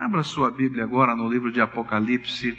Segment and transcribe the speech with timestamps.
[0.00, 2.56] Abra sua Bíblia agora no livro de Apocalipse,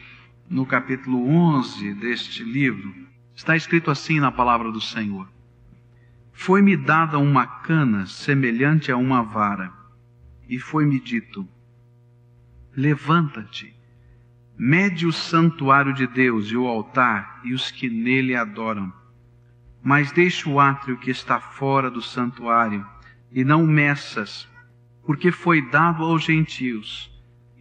[0.47, 2.93] no capítulo 11 deste livro.
[3.33, 5.27] Está escrito assim na palavra do Senhor:
[6.31, 9.73] Foi-me dada uma cana semelhante a uma vara,
[10.47, 11.49] e foi-me dito:
[12.77, 13.75] Levanta-te,
[14.55, 18.93] mede o santuário de Deus e o altar e os que nele adoram.
[19.81, 22.85] Mas deixa o átrio que está fora do santuário,
[23.31, 24.47] e não meças,
[25.03, 27.10] porque foi dado aos gentios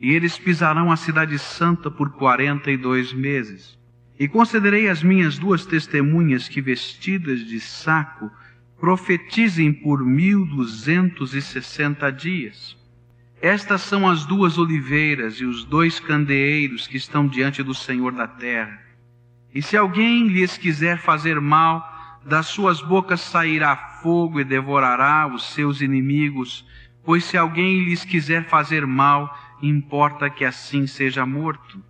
[0.00, 3.78] e eles pisarão a cidade santa por quarenta e dois meses.
[4.18, 8.30] E concederei às minhas duas testemunhas que, vestidas de saco,
[8.78, 12.76] profetizem por mil duzentos e sessenta dias.
[13.42, 18.26] Estas são as duas oliveiras e os dois candeeiros que estão diante do Senhor da
[18.26, 18.80] terra.
[19.54, 21.86] E se alguém lhes quiser fazer mal,
[22.24, 26.66] das suas bocas sairá fogo e devorará os seus inimigos,
[27.02, 31.82] pois se alguém lhes quiser fazer mal, importa que assim seja morto.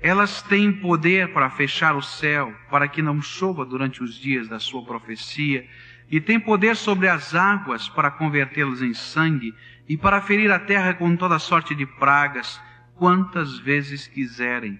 [0.00, 4.58] Elas têm poder para fechar o céu, para que não chova durante os dias da
[4.58, 5.66] sua profecia,
[6.10, 9.54] e têm poder sobre as águas para convertê-las em sangue,
[9.88, 12.60] e para ferir a terra com toda sorte de pragas,
[12.94, 14.78] quantas vezes quiserem.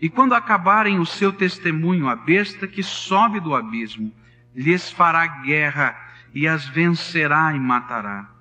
[0.00, 4.12] E quando acabarem o seu testemunho, a besta que sobe do abismo
[4.54, 5.96] lhes fará guerra
[6.34, 8.39] e as vencerá e matará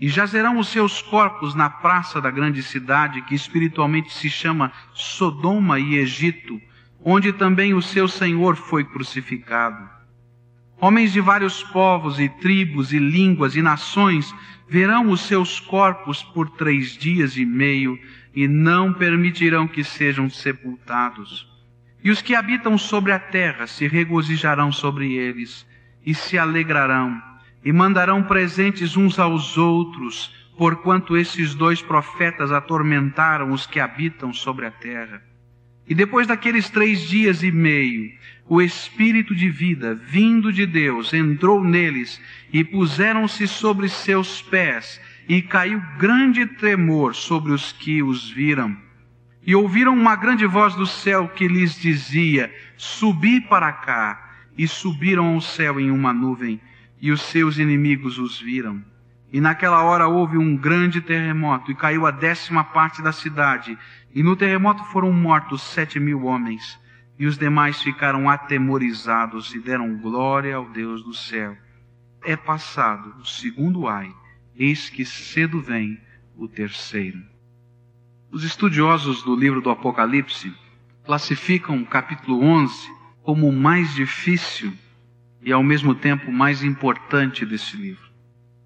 [0.00, 5.80] e jazerão os seus corpos na praça da grande cidade, que espiritualmente se chama Sodoma
[5.80, 6.60] e Egito,
[7.02, 9.88] onde também o seu Senhor foi crucificado.
[10.78, 14.34] Homens de vários povos e tribos e línguas e nações
[14.68, 17.98] verão os seus corpos por três dias e meio
[18.34, 21.48] e não permitirão que sejam sepultados.
[22.04, 25.66] E os que habitam sobre a terra se regozijarão sobre eles
[26.04, 27.20] e se alegrarão
[27.66, 34.66] e mandarão presentes uns aos outros, porquanto esses dois profetas atormentaram os que habitam sobre
[34.66, 35.20] a terra.
[35.84, 38.12] E depois daqueles três dias e meio,
[38.48, 42.22] o Espírito de vida, vindo de Deus, entrou neles
[42.52, 48.76] e puseram-se sobre seus pés, e caiu grande tremor sobre os que os viram.
[49.44, 54.22] E ouviram uma grande voz do céu que lhes dizia: Subi para cá.
[54.56, 56.60] E subiram ao céu em uma nuvem
[57.00, 58.82] e os seus inimigos os viram.
[59.32, 63.76] E naquela hora houve um grande terremoto, e caiu a décima parte da cidade,
[64.14, 66.80] e no terremoto foram mortos sete mil homens,
[67.18, 71.56] e os demais ficaram atemorizados e deram glória ao Deus do céu.
[72.24, 74.12] É passado o segundo ai,
[74.54, 76.00] eis que cedo vem
[76.36, 77.20] o terceiro.
[78.30, 80.52] Os estudiosos do livro do Apocalipse
[81.04, 82.90] classificam o capítulo 11
[83.22, 84.72] como o mais difícil
[85.42, 88.06] e ao mesmo tempo mais importante desse livro.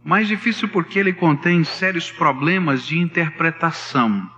[0.03, 4.31] Mais difícil porque ele contém sérios problemas de interpretação.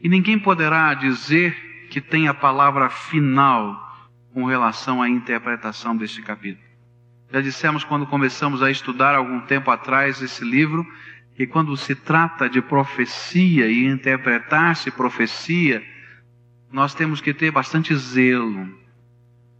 [0.00, 3.88] E ninguém poderá dizer que tem a palavra final
[4.32, 6.66] com relação à interpretação deste capítulo.
[7.30, 10.86] Já dissemos quando começamos a estudar algum tempo atrás esse livro,
[11.34, 15.84] que quando se trata de profecia e interpretar-se profecia,
[16.72, 18.68] nós temos que ter bastante zelo,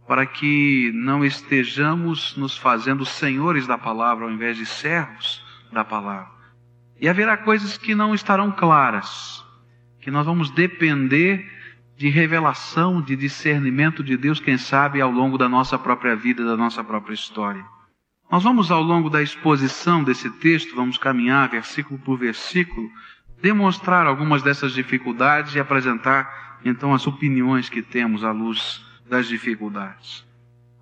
[0.09, 6.31] para que não estejamos nos fazendo senhores da palavra ao invés de servos da palavra.
[6.99, 9.45] E haverá coisas que não estarão claras,
[10.01, 11.47] que nós vamos depender
[11.95, 16.57] de revelação, de discernimento de Deus, quem sabe ao longo da nossa própria vida, da
[16.57, 17.63] nossa própria história.
[18.31, 22.89] Nós vamos ao longo da exposição desse texto, vamos caminhar versículo por versículo,
[23.39, 30.25] demonstrar algumas dessas dificuldades e apresentar então as opiniões que temos à luz das dificuldades.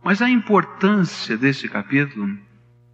[0.04, 2.38] Mas a importância desse capítulo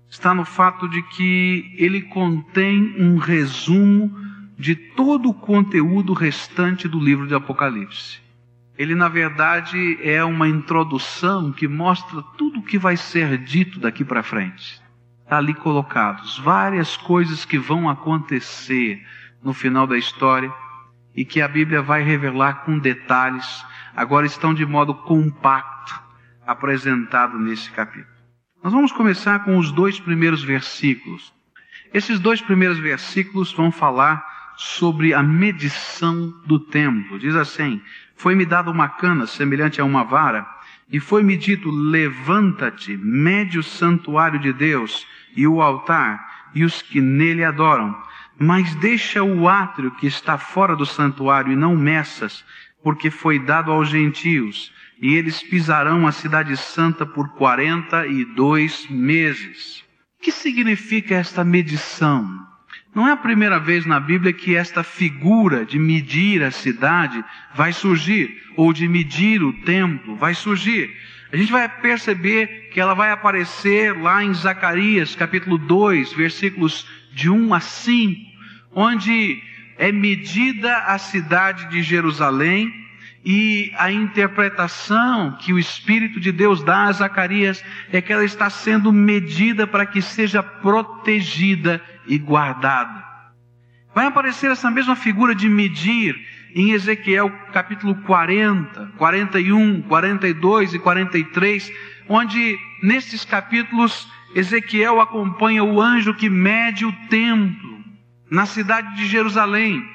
[0.10, 4.16] está no fato de que ele contém um resumo
[4.58, 8.22] de todo o conteúdo restante do livro de Apocalipse.
[8.78, 14.04] Ele, na verdade, é uma introdução que mostra tudo o que vai ser dito daqui
[14.04, 14.82] para frente.
[15.24, 19.04] Está ali colocados várias coisas que vão acontecer
[19.44, 20.52] no final da história
[21.16, 26.02] e que a Bíblia vai revelar com detalhes agora estão de modo compacto
[26.46, 28.14] apresentado nesse capítulo.
[28.64, 31.34] Nós vamos começar com os dois primeiros versículos.
[31.94, 34.26] Esses dois primeiros versículos vão falar
[34.56, 37.20] sobre a medição do templo.
[37.20, 37.82] Diz assim:
[38.16, 40.48] Foi-me dada uma cana semelhante a uma vara,
[40.90, 45.06] e foi-me dito: Levanta-te, mede o santuário de Deus
[45.36, 47.96] e o altar e os que nele adoram,
[48.40, 52.46] mas deixa o átrio que está fora do santuário e não meças,
[52.84, 54.72] porque foi dado aos gentios,
[55.02, 59.84] e eles pisarão a cidade santa por quarenta e dois meses.
[60.20, 62.44] O que significa esta medição?
[62.94, 67.24] Não é a primeira vez na Bíblia que esta figura de medir a cidade
[67.56, 70.96] vai surgir, ou de medir o templo vai surgir.
[71.32, 77.30] A gente vai perceber que ela vai aparecer lá em Zacarias, capítulo 2, versículos de
[77.30, 78.22] 1 a 5,
[78.76, 79.42] onde
[79.84, 82.74] é medida a cidade de Jerusalém
[83.26, 88.50] e a interpretação que o Espírito de Deus dá a Zacarias é que ela está
[88.50, 93.04] sendo medida para que seja protegida e guardada.
[93.94, 96.16] Vai aparecer essa mesma figura de medir
[96.56, 101.74] em Ezequiel capítulo 40, 41, 42 e 43,
[102.08, 107.73] onde nesses capítulos Ezequiel acompanha o anjo que mede o templo
[108.34, 109.88] na cidade de Jerusalém.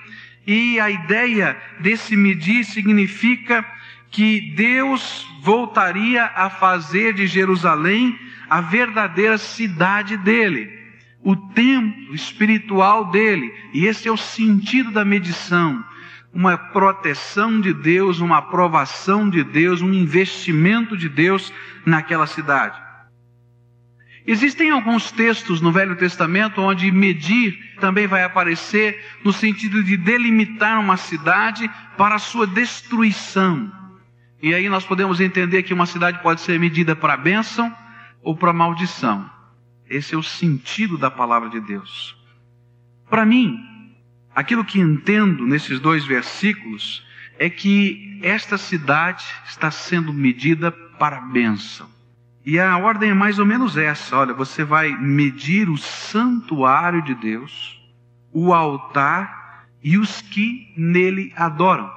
[0.46, 3.66] E a ideia desse medir significa
[4.12, 8.16] que Deus voltaria a fazer de Jerusalém
[8.48, 10.70] a verdadeira cidade dele,
[11.20, 13.52] o templo espiritual dele.
[13.74, 15.84] E esse é o sentido da medição.
[16.32, 21.52] Uma proteção de Deus, uma aprovação de Deus, um investimento de Deus
[21.84, 22.87] naquela cidade.
[24.30, 30.78] Existem alguns textos no Velho Testamento onde medir também vai aparecer no sentido de delimitar
[30.78, 31.66] uma cidade
[31.96, 33.72] para sua destruição.
[34.42, 37.74] E aí nós podemos entender que uma cidade pode ser medida para bênção
[38.22, 39.30] ou para maldição.
[39.88, 42.14] Esse é o sentido da palavra de Deus.
[43.08, 43.58] Para mim,
[44.34, 47.02] aquilo que entendo nesses dois versículos
[47.38, 51.88] é que esta cidade está sendo medida para bênção.
[52.50, 57.14] E a ordem é mais ou menos essa: olha, você vai medir o santuário de
[57.14, 57.78] Deus,
[58.32, 61.92] o altar e os que nele adoram.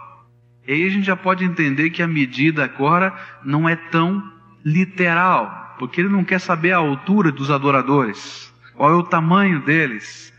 [0.67, 3.15] E aí a gente já pode entender que a medida agora
[3.45, 4.21] não é tão
[4.61, 10.33] literal, porque ele não quer saber a altura dos adoradores, qual é o tamanho deles,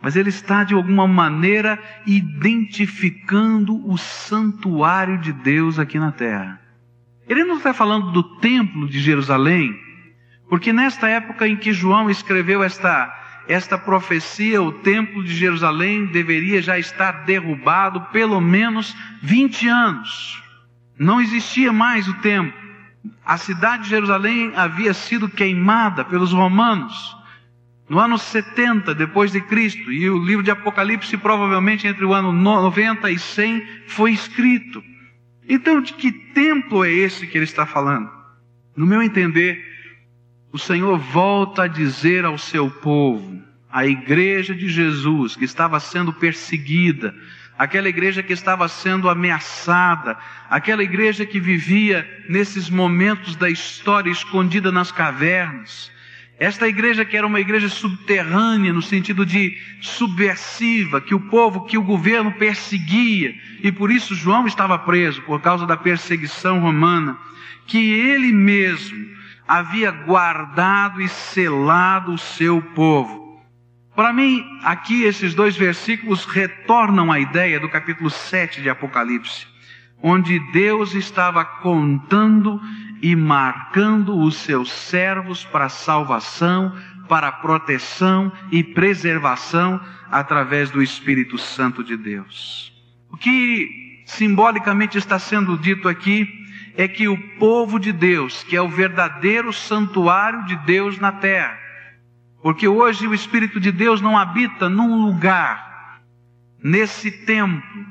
[0.00, 1.76] mas ele está de alguma maneira
[2.06, 6.60] identificando o santuário de Deus aqui na terra.
[7.28, 9.76] Ele não está falando do templo de Jerusalém,
[10.48, 13.12] porque nesta época em que João escreveu esta,
[13.48, 20.42] esta profecia, o templo de Jerusalém deveria já estar derrubado pelo menos 20 anos.
[20.98, 22.66] Não existia mais o templo.
[23.24, 27.16] A cidade de Jerusalém havia sido queimada pelos romanos
[27.88, 32.32] no ano 70 depois de Cristo, e o livro de Apocalipse provavelmente entre o ano
[32.32, 34.82] 90 e 100 foi escrito.
[35.48, 38.10] Então, de que templo é esse que ele está falando?
[38.76, 39.64] No meu entender,
[40.52, 46.12] o Senhor volta a dizer ao seu povo, a igreja de Jesus, que estava sendo
[46.12, 47.14] perseguida,
[47.58, 50.16] aquela igreja que estava sendo ameaçada,
[50.48, 55.90] aquela igreja que vivia nesses momentos da história escondida nas cavernas,
[56.38, 61.78] esta igreja que era uma igreja subterrânea, no sentido de subversiva, que o povo, que
[61.78, 67.16] o governo perseguia, e por isso João estava preso, por causa da perseguição romana,
[67.66, 69.16] que ele mesmo
[69.48, 73.40] havia guardado e selado o seu povo.
[73.94, 79.46] Para mim, aqui esses dois versículos retornam à ideia do capítulo 7 de Apocalipse,
[80.02, 82.60] onde Deus estava contando
[83.02, 86.74] e marcando os seus servos para salvação,
[87.08, 92.72] para proteção e preservação através do Espírito Santo de Deus.
[93.10, 96.28] O que simbolicamente está sendo dito aqui
[96.76, 101.58] é que o povo de Deus, que é o verdadeiro santuário de Deus na terra,
[102.42, 106.00] porque hoje o Espírito de Deus não habita num lugar,
[106.62, 107.86] nesse templo,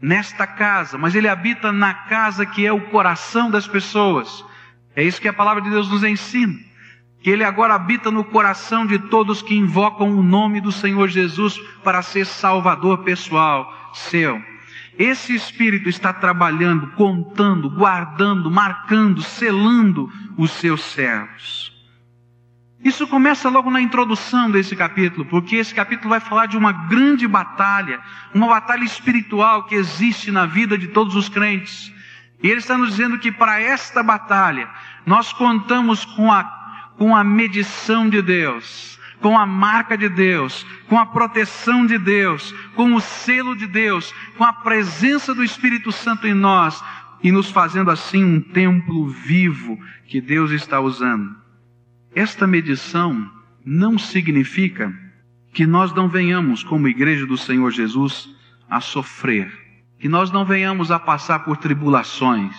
[0.00, 4.44] nesta casa, mas ele habita na casa que é o coração das pessoas.
[4.94, 6.54] É isso que a palavra de Deus nos ensina.
[7.22, 11.58] Que ele agora habita no coração de todos que invocam o nome do Senhor Jesus
[11.84, 14.42] para ser salvador pessoal seu.
[14.98, 21.72] Esse Espírito está trabalhando, contando, guardando, marcando, selando os seus servos.
[22.84, 27.28] Isso começa logo na introdução desse capítulo, porque esse capítulo vai falar de uma grande
[27.28, 28.00] batalha,
[28.34, 31.91] uma batalha espiritual que existe na vida de todos os crentes.
[32.42, 34.68] E ele está nos dizendo que para esta batalha
[35.06, 36.42] nós contamos com a,
[36.96, 42.52] com a medição de Deus, com a marca de Deus, com a proteção de Deus,
[42.74, 46.82] com o selo de Deus, com a presença do Espírito Santo em nós
[47.22, 51.34] e nos fazendo assim um templo vivo que Deus está usando.
[52.14, 53.30] Esta medição
[53.64, 54.92] não significa
[55.52, 58.28] que nós não venhamos, como igreja do Senhor Jesus,
[58.68, 59.61] a sofrer,
[60.02, 62.56] que nós não venhamos a passar por tribulações,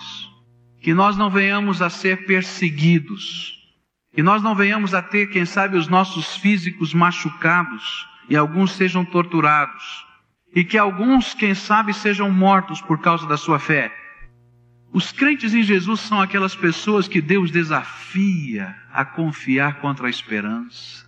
[0.80, 3.52] que nós não venhamos a ser perseguidos,
[4.14, 9.04] que nós não venhamos a ter, quem sabe, os nossos físicos machucados, e alguns sejam
[9.04, 10.06] torturados,
[10.56, 13.94] e que alguns, quem sabe, sejam mortos por causa da sua fé.
[14.90, 21.04] Os crentes em Jesus são aquelas pessoas que Deus desafia a confiar contra a esperança.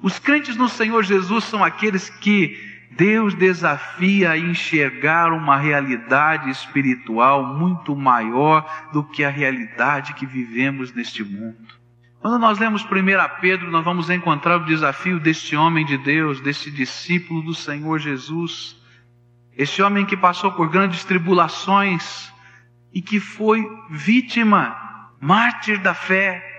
[0.00, 7.44] Os crentes no Senhor Jesus são aqueles que Deus desafia a enxergar uma realidade espiritual
[7.54, 11.84] muito maior do que a realidade que vivemos neste mundo.
[12.20, 12.88] Quando nós lemos 1
[13.40, 18.80] Pedro, nós vamos encontrar o desafio deste homem de Deus, desse discípulo do Senhor Jesus,
[19.56, 22.32] este homem que passou por grandes tribulações
[22.92, 24.76] e que foi vítima,
[25.20, 26.53] mártir da fé,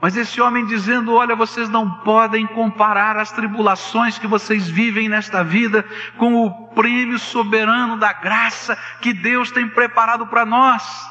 [0.00, 5.42] mas esse homem dizendo: Olha, vocês não podem comparar as tribulações que vocês vivem nesta
[5.42, 5.84] vida
[6.16, 11.08] com o prêmio soberano da graça que Deus tem preparado para nós.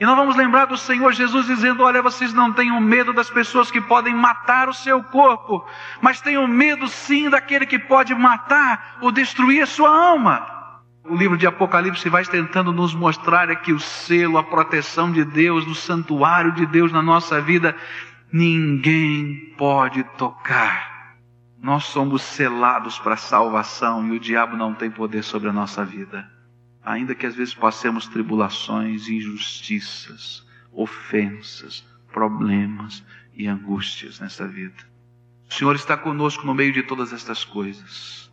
[0.00, 3.70] E nós vamos lembrar do Senhor Jesus dizendo: Olha, vocês não tenham medo das pessoas
[3.70, 5.66] que podem matar o seu corpo,
[6.00, 10.57] mas tenham medo sim daquele que pode matar ou destruir a sua alma.
[11.04, 15.64] O livro de Apocalipse vai tentando nos mostrar aqui o selo, a proteção de Deus,
[15.64, 17.74] do santuário de Deus na nossa vida.
[18.30, 21.16] Ninguém pode tocar.
[21.60, 25.84] Nós somos selados para a salvação e o diabo não tem poder sobre a nossa
[25.84, 26.30] vida.
[26.84, 34.76] Ainda que às vezes passemos tribulações, injustiças, ofensas, problemas e angústias nessa vida.
[35.50, 38.27] O Senhor está conosco no meio de todas estas coisas.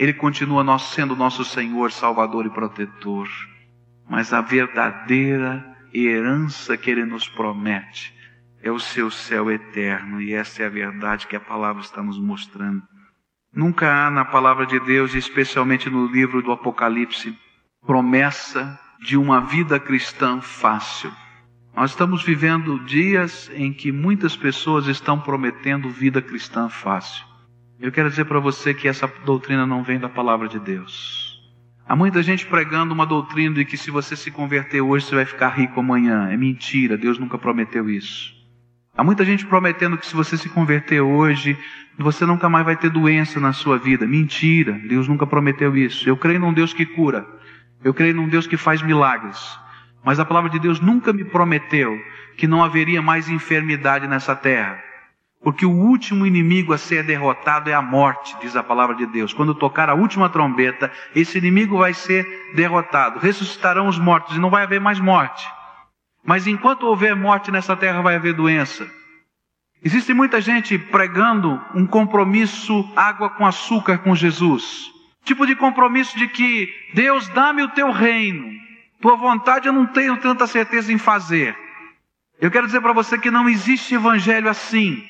[0.00, 3.28] Ele continua sendo nosso Senhor, Salvador e protetor.
[4.08, 8.14] Mas a verdadeira herança que Ele nos promete
[8.62, 12.18] é o seu céu eterno, e essa é a verdade que a palavra está nos
[12.18, 12.82] mostrando.
[13.52, 17.38] Nunca há na palavra de Deus, especialmente no livro do Apocalipse,
[17.86, 21.12] promessa de uma vida cristã fácil.
[21.76, 27.29] Nós estamos vivendo dias em que muitas pessoas estão prometendo vida cristã fácil.
[27.80, 31.40] Eu quero dizer para você que essa doutrina não vem da palavra de Deus.
[31.88, 35.24] Há muita gente pregando uma doutrina de que se você se converter hoje você vai
[35.24, 36.28] ficar rico amanhã.
[36.30, 38.34] É mentira, Deus nunca prometeu isso.
[38.94, 41.56] Há muita gente prometendo que se você se converter hoje,
[41.98, 44.06] você nunca mais vai ter doença na sua vida.
[44.06, 46.06] Mentira, Deus nunca prometeu isso.
[46.06, 47.26] Eu creio num Deus que cura.
[47.82, 49.58] Eu creio num Deus que faz milagres.
[50.04, 51.98] Mas a palavra de Deus nunca me prometeu
[52.36, 54.89] que não haveria mais enfermidade nessa terra.
[55.42, 59.32] Porque o último inimigo a ser derrotado é a morte, diz a palavra de Deus.
[59.32, 63.18] Quando tocar a última trombeta, esse inimigo vai ser derrotado.
[63.18, 65.48] Ressuscitarão os mortos e não vai haver mais morte.
[66.22, 68.86] Mas enquanto houver morte nessa terra, vai haver doença.
[69.82, 74.90] Existe muita gente pregando um compromisso água com açúcar com Jesus.
[75.24, 78.46] Tipo de compromisso de que Deus dá-me o teu reino.
[79.00, 81.56] Tua vontade eu não tenho tanta certeza em fazer.
[82.38, 85.02] Eu quero dizer para você que não existe evangelho assim.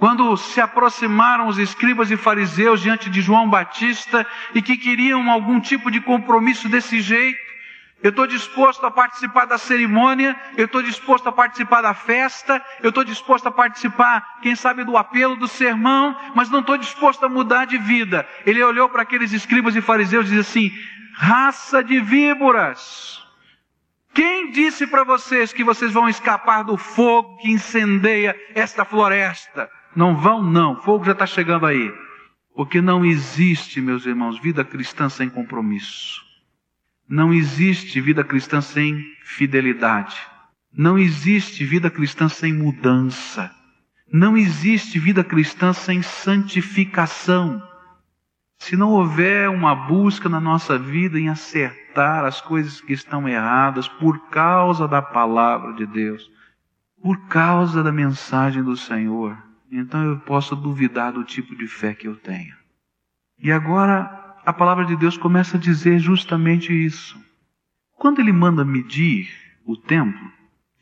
[0.00, 5.60] Quando se aproximaram os escribas e fariseus diante de João Batista e que queriam algum
[5.60, 7.38] tipo de compromisso desse jeito,
[8.02, 12.88] eu estou disposto a participar da cerimônia, eu estou disposto a participar da festa, eu
[12.88, 17.28] estou disposto a participar, quem sabe, do apelo do sermão, mas não estou disposto a
[17.28, 18.26] mudar de vida.
[18.46, 20.72] Ele olhou para aqueles escribas e fariseus e disse assim:
[21.14, 23.22] raça de víboras.
[24.14, 29.70] Quem disse para vocês que vocês vão escapar do fogo que incendeia esta floresta?
[29.94, 30.80] Não vão, não.
[30.80, 31.92] Fogo já está chegando aí.
[32.54, 36.20] Porque não existe, meus irmãos, vida cristã sem compromisso.
[37.08, 40.16] Não existe vida cristã sem fidelidade.
[40.72, 43.50] Não existe vida cristã sem mudança.
[44.12, 47.62] Não existe vida cristã sem santificação.
[48.58, 53.88] Se não houver uma busca na nossa vida em acertar as coisas que estão erradas
[53.88, 56.30] por causa da palavra de Deus,
[57.02, 59.36] por causa da mensagem do Senhor,
[59.70, 62.54] então eu posso duvidar do tipo de fé que eu tenho.
[63.38, 67.18] E agora a palavra de Deus começa a dizer justamente isso.
[67.96, 69.30] Quando ele manda medir
[69.64, 70.32] o templo,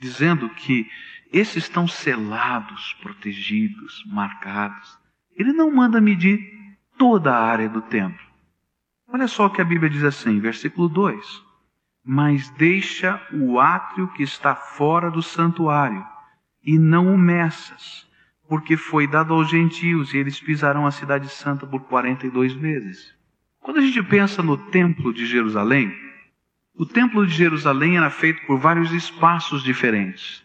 [0.00, 0.88] dizendo que
[1.32, 4.98] esses estão selados, protegidos, marcados,
[5.36, 6.40] ele não manda medir
[6.96, 8.26] toda a área do templo.
[9.06, 11.44] Olha só o que a Bíblia diz assim, versículo 2:
[12.04, 16.04] Mas deixa o átrio que está fora do santuário,
[16.62, 18.07] e não o meças,
[18.48, 23.14] porque foi dado aos gentios e eles pisarão a cidade santa por 42 vezes.
[23.60, 25.94] Quando a gente pensa no templo de Jerusalém,
[26.74, 30.42] o templo de Jerusalém era feito por vários espaços diferentes.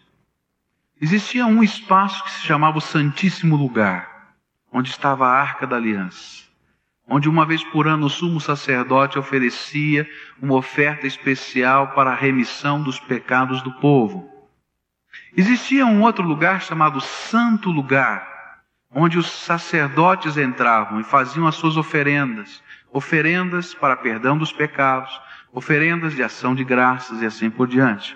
[0.99, 4.33] Existia um espaço que se chamava o Santíssimo Lugar,
[4.71, 6.43] onde estava a Arca da Aliança,
[7.07, 10.09] onde uma vez por ano o sumo sacerdote oferecia
[10.41, 14.32] uma oferta especial para a remissão dos pecados do povo.
[15.35, 18.61] Existia um outro lugar chamado Santo Lugar,
[18.91, 22.61] onde os sacerdotes entravam e faziam as suas oferendas,
[22.91, 25.19] oferendas para perdão dos pecados,
[25.51, 28.15] oferendas de ação de graças e assim por diante.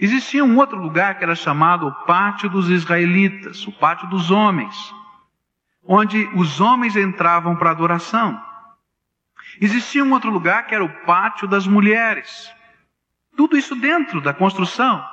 [0.00, 4.94] Existia um outro lugar que era chamado o Pátio dos Israelitas, o Pátio dos Homens,
[5.82, 8.40] onde os homens entravam para adoração.
[9.60, 12.48] Existia um outro lugar que era o Pátio das Mulheres.
[13.36, 15.04] Tudo isso dentro da construção.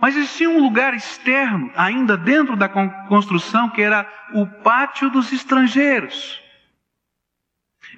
[0.00, 6.40] Mas existia um lugar externo, ainda dentro da construção, que era o Pátio dos Estrangeiros.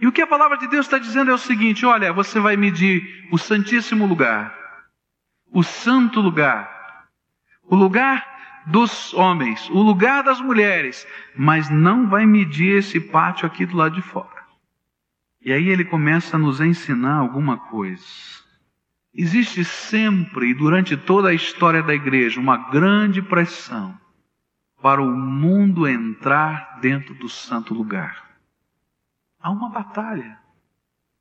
[0.00, 2.56] E o que a palavra de Deus está dizendo é o seguinte: olha, você vai
[2.56, 4.52] medir o Santíssimo Lugar,
[5.52, 7.06] o Santo Lugar,
[7.62, 8.26] o lugar
[8.66, 11.06] dos homens, o lugar das mulheres,
[11.36, 14.42] mas não vai medir esse pátio aqui do lado de fora.
[15.40, 18.04] E aí ele começa a nos ensinar alguma coisa.
[19.14, 23.98] Existe sempre e durante toda a história da igreja uma grande pressão
[24.80, 28.30] para o mundo entrar dentro do santo lugar.
[29.38, 30.38] Há uma batalha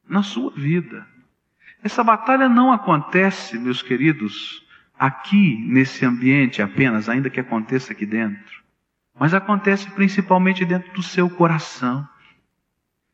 [0.07, 1.05] na sua vida.
[1.83, 4.65] Essa batalha não acontece, meus queridos,
[4.97, 8.61] aqui nesse ambiente apenas, ainda que aconteça aqui dentro,
[9.19, 12.07] mas acontece principalmente dentro do seu coração.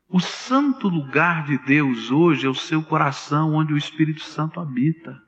[0.09, 5.21] O santo lugar de Deus hoje é o seu coração, onde o Espírito Santo habita.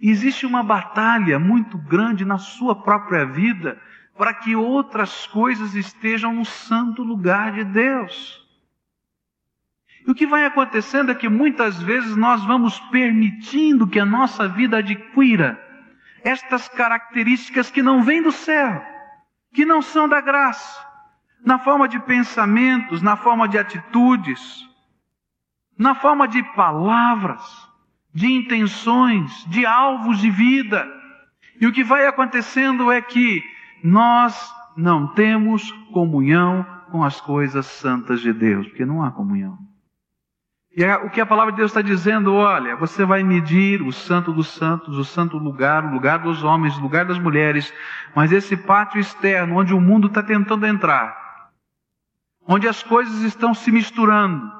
[0.00, 3.80] E existe uma batalha muito grande na sua própria vida
[4.16, 8.44] para que outras coisas estejam no santo lugar de Deus.
[10.06, 14.48] E o que vai acontecendo é que muitas vezes nós vamos permitindo que a nossa
[14.48, 15.64] vida adquira
[16.24, 18.84] estas características que não vêm do céu,
[19.54, 20.84] que não são da graça,
[21.44, 24.66] na forma de pensamentos, na forma de atitudes,
[25.78, 27.42] na forma de palavras,
[28.12, 30.86] de intenções, de alvos de vida.
[31.60, 33.42] E o que vai acontecendo é que
[33.82, 39.58] nós não temos comunhão com as coisas santas de Deus, porque não há comunhão.
[40.76, 43.92] E é o que a palavra de Deus está dizendo, olha, você vai medir o
[43.92, 47.72] santo dos santos, o santo lugar, o lugar dos homens, o lugar das mulheres,
[48.14, 51.27] mas esse pátio externo, onde o mundo está tentando entrar,
[52.48, 54.50] onde as coisas estão se misturando,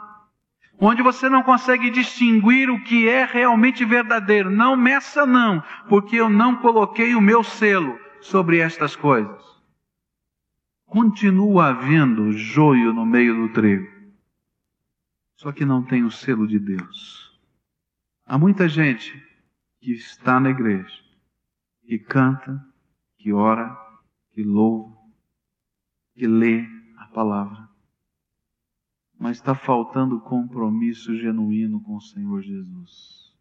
[0.79, 6.29] onde você não consegue distinguir o que é realmente verdadeiro, não meça não, porque eu
[6.29, 9.42] não coloquei o meu selo sobre estas coisas.
[10.87, 13.98] Continua havendo joio no meio do trigo
[15.38, 17.33] só que não tem o selo de Deus.
[18.27, 19.24] Há muita gente
[19.81, 21.01] que está na igreja,
[21.83, 22.61] que canta,
[23.16, 23.77] que ora,
[24.33, 24.96] que louva,
[26.14, 27.68] que lê a palavra,
[29.19, 33.37] mas está faltando compromisso genuíno com o Senhor Jesus.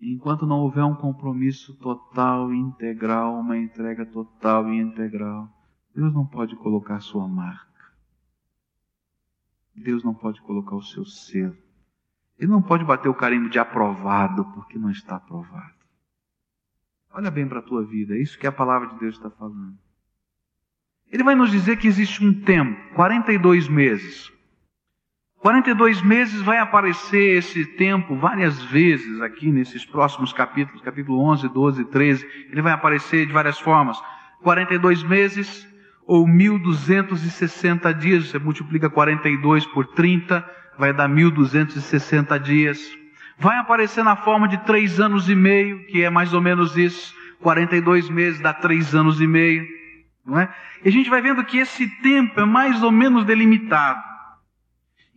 [0.00, 5.48] Enquanto não houver um compromisso total e integral, uma entrega total e integral,
[5.94, 7.70] Deus não pode colocar sua marca.
[9.76, 11.56] Deus não pode colocar o seu selo.
[12.38, 15.74] Ele não pode bater o carimbo de aprovado porque não está aprovado.
[17.12, 19.78] Olha bem para a tua vida, é isso que a palavra de Deus está falando.
[21.10, 24.32] Ele vai nos dizer que existe um tempo, 42 meses.
[25.42, 31.84] 42 meses vai aparecer esse tempo várias vezes aqui nesses próximos capítulos, capítulo 11, 12,
[31.86, 32.24] 13.
[32.48, 34.00] Ele vai aparecer de várias formas.
[34.44, 35.66] 42 meses
[36.06, 42.78] ou 1260 dias, você multiplica 42 por 30, vai dar 1260 dias.
[43.36, 47.12] Vai aparecer na forma de três anos e meio, que é mais ou menos isso.
[47.40, 49.66] 42 meses dá três anos e meio.
[50.24, 50.48] Não é?
[50.84, 54.11] E a gente vai vendo que esse tempo é mais ou menos delimitado.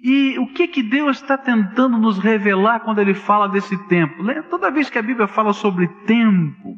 [0.08, 4.24] E o que que Deus está tentando nos revelar quando Ele fala desse tempo?
[4.52, 6.78] Toda vez que a Bíblia fala sobre tempo,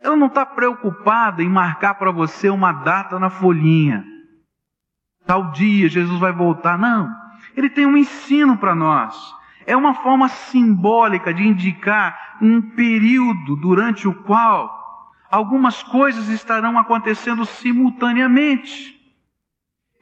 [0.00, 4.02] ela não está preocupada em marcar para você uma data na folhinha.
[5.26, 6.78] Tal dia Jesus vai voltar.
[6.78, 7.14] Não.
[7.54, 9.14] Ele tem um ensino para nós.
[9.66, 17.44] É uma forma simbólica de indicar um período durante o qual algumas coisas estarão acontecendo
[17.44, 18.98] simultaneamente.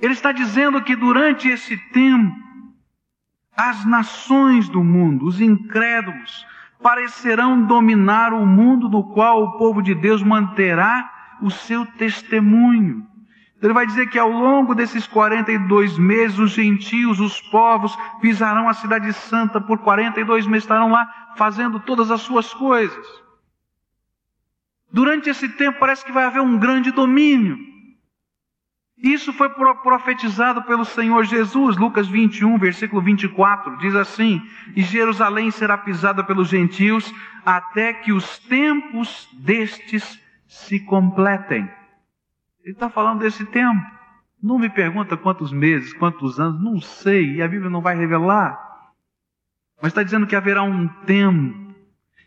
[0.00, 2.34] Ele está dizendo que durante esse tempo,
[3.56, 6.46] as nações do mundo, os incrédulos,
[6.80, 13.06] parecerão dominar o mundo no qual o povo de Deus manterá o seu testemunho.
[13.60, 18.74] Ele vai dizer que ao longo desses 42 meses, os gentios, os povos, pisarão a
[18.74, 23.06] cidade santa por 42 meses, estarão lá fazendo todas as suas coisas.
[24.92, 27.58] Durante esse tempo parece que vai haver um grande domínio.
[29.02, 34.42] Isso foi profetizado pelo Senhor Jesus, Lucas 21, versículo 24, diz assim:
[34.74, 37.12] E Jerusalém será pisada pelos gentios,
[37.46, 41.70] até que os tempos destes se completem.
[42.64, 43.80] Ele está falando desse tempo.
[44.42, 48.58] Não me pergunta quantos meses, quantos anos, não sei, e a Bíblia não vai revelar.
[49.80, 51.74] Mas está dizendo que haverá um tempo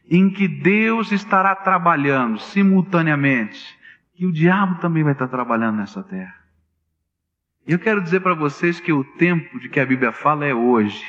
[0.09, 3.77] em que Deus estará trabalhando simultaneamente,
[4.17, 6.40] e o diabo também vai estar trabalhando nessa terra.
[7.65, 11.05] Eu quero dizer para vocês que o tempo de que a Bíblia fala é hoje,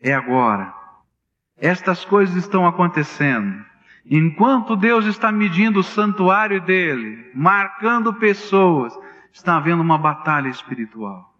[0.00, 0.74] é agora.
[1.56, 3.64] Estas coisas estão acontecendo.
[4.04, 8.92] Enquanto Deus está medindo o santuário dele, marcando pessoas,
[9.32, 11.32] está havendo uma batalha espiritual.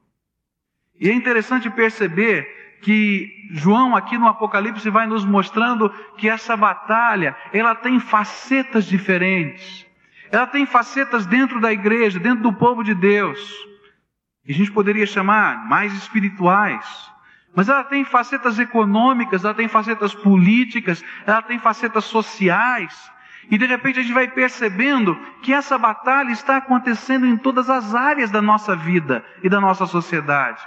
[0.99, 7.37] E é interessante perceber que João aqui no Apocalipse vai nos mostrando que essa batalha,
[7.53, 9.87] ela tem facetas diferentes.
[10.35, 13.39] Ela tem facetas dentro da igreja, dentro do povo de Deus.
[14.45, 16.85] Que a gente poderia chamar mais espirituais.
[17.55, 22.93] Mas ela tem facetas econômicas, ela tem facetas políticas, ela tem facetas sociais.
[23.49, 27.95] E de repente a gente vai percebendo que essa batalha está acontecendo em todas as
[27.95, 30.61] áreas da nossa vida e da nossa sociedade.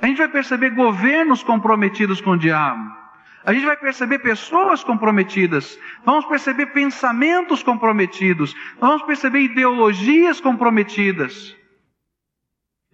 [0.00, 2.99] A gente vai perceber governos comprometidos com o diabo.
[3.44, 11.56] A gente vai perceber pessoas comprometidas, vamos perceber pensamentos comprometidos, vamos perceber ideologias comprometidas.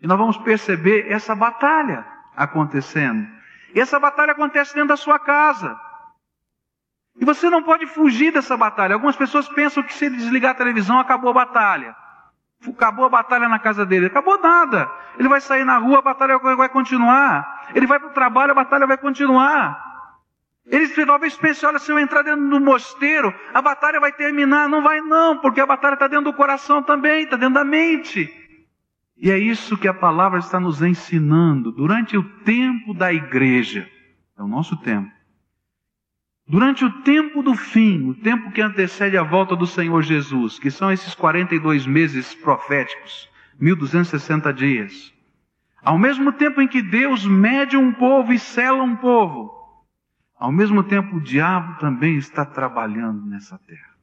[0.00, 2.06] E nós vamos perceber essa batalha
[2.37, 3.26] acontecendo.
[3.74, 5.78] E essa batalha acontece dentro da sua casa.
[7.18, 8.94] E você não pode fugir dessa batalha.
[8.94, 11.96] Algumas pessoas pensam que se desligar a televisão, acabou a batalha.
[12.68, 14.06] Acabou a batalha na casa dele.
[14.06, 14.90] Acabou nada.
[15.18, 17.70] Ele vai sair na rua, a batalha vai continuar.
[17.74, 19.86] Ele vai para o trabalho, a batalha vai continuar.
[20.68, 24.68] Eles talvez pensem, olha, se eu entrar dentro do mosteiro, a batalha vai terminar.
[24.68, 28.29] Não vai não, porque a batalha está dentro do coração também, está dentro da mente.
[29.16, 33.88] E é isso que a palavra está nos ensinando durante o tempo da igreja.
[34.37, 35.11] É o nosso tempo.
[36.48, 40.70] Durante o tempo do fim, o tempo que antecede a volta do Senhor Jesus, que
[40.70, 45.12] são esses 42 meses proféticos, 1260 dias.
[45.83, 49.56] Ao mesmo tempo em que Deus mede um povo e sela um povo,
[50.38, 53.96] ao mesmo tempo, o diabo também está trabalhando nessa terra.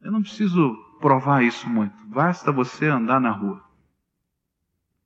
[0.00, 1.94] Eu não preciso provar isso muito.
[2.06, 3.62] Basta você andar na rua.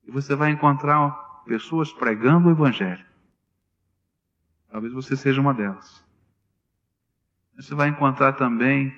[0.05, 1.11] E você vai encontrar
[1.45, 3.05] pessoas pregando o Evangelho.
[4.69, 6.05] Talvez você seja uma delas.
[7.57, 8.95] Você vai encontrar também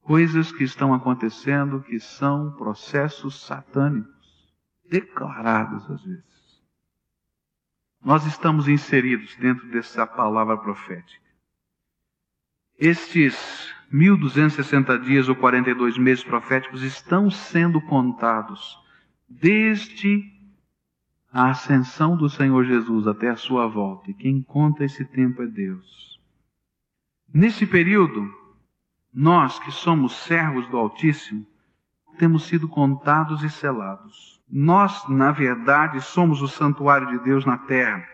[0.00, 4.50] coisas que estão acontecendo que são processos satânicos,
[4.88, 6.41] declarados às vezes
[8.04, 11.22] nós estamos inseridos dentro dessa palavra profética.
[12.78, 18.78] Estes 1260 dias ou 42 meses proféticos estão sendo contados
[19.28, 20.30] desde
[21.32, 24.10] a ascensão do Senhor Jesus até a sua volta.
[24.10, 26.20] E quem conta esse tempo é Deus.
[27.32, 28.28] Nesse período,
[29.12, 31.46] nós que somos servos do Altíssimo,
[32.22, 34.40] temos sido contados e selados.
[34.48, 38.06] Nós, na verdade, somos o santuário de Deus na terra.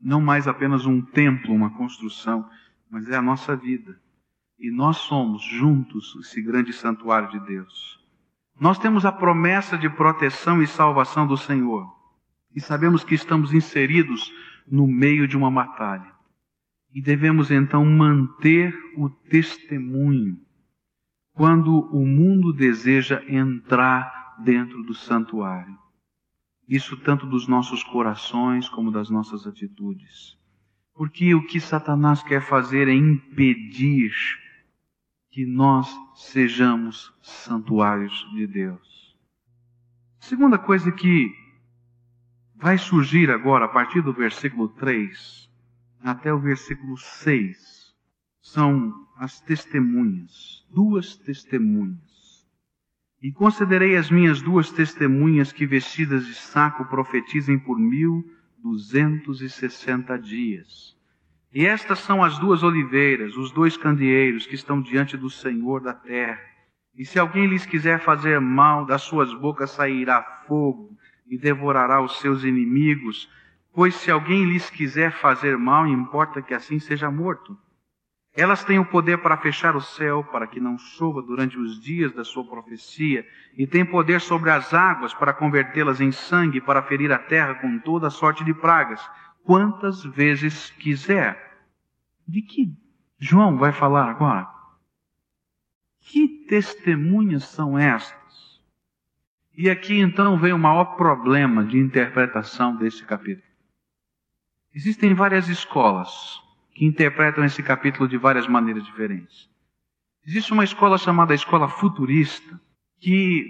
[0.00, 2.48] Não mais apenas um templo, uma construção,
[2.88, 4.00] mas é a nossa vida.
[4.56, 7.98] E nós somos juntos esse grande santuário de Deus.
[8.60, 11.92] Nós temos a promessa de proteção e salvação do Senhor.
[12.54, 14.32] E sabemos que estamos inseridos
[14.64, 16.12] no meio de uma batalha.
[16.94, 20.38] E devemos então manter o testemunho
[21.40, 25.74] quando o mundo deseja entrar dentro do santuário.
[26.68, 30.36] Isso tanto dos nossos corações como das nossas atitudes.
[30.92, 34.12] Porque o que Satanás quer fazer é impedir
[35.30, 39.16] que nós sejamos santuários de Deus.
[40.18, 41.34] Segunda coisa que
[42.54, 45.50] vai surgir agora, a partir do versículo 3
[46.02, 47.96] até o versículo 6,
[48.42, 52.48] são as testemunhas, duas testemunhas.
[53.22, 58.24] E considerei as minhas duas testemunhas que vestidas de saco profetizem por mil
[58.56, 60.96] duzentos e sessenta dias.
[61.52, 65.92] E estas são as duas oliveiras, os dois candeeiros que estão diante do Senhor da
[65.92, 66.40] terra.
[66.94, 70.96] E se alguém lhes quiser fazer mal, das suas bocas sairá fogo
[71.28, 73.28] e devorará os seus inimigos.
[73.74, 77.54] Pois se alguém lhes quiser fazer mal, importa que assim seja morto.
[78.32, 82.12] Elas têm o poder para fechar o céu, para que não chova durante os dias
[82.12, 87.10] da sua profecia, e têm poder sobre as águas para convertê-las em sangue, para ferir
[87.10, 89.04] a terra com toda sorte de pragas,
[89.44, 91.60] quantas vezes quiser.
[92.26, 92.72] De que
[93.18, 94.48] João vai falar agora?
[96.00, 98.62] Que testemunhas são estas?
[99.56, 103.46] E aqui então vem o maior problema de interpretação desse capítulo.
[104.72, 106.40] Existem várias escolas
[106.80, 109.50] que interpretam esse capítulo de várias maneiras diferentes.
[110.26, 112.58] Existe uma escola chamada escola futurista,
[112.98, 113.44] que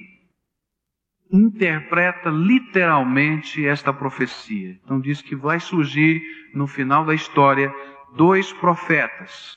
[1.30, 4.80] interpreta literalmente esta profecia.
[4.82, 6.20] Então diz que vai surgir
[6.52, 7.72] no final da história
[8.16, 9.56] dois profetas.